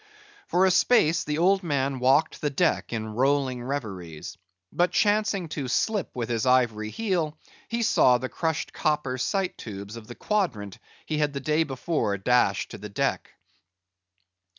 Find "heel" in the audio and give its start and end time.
6.89-7.37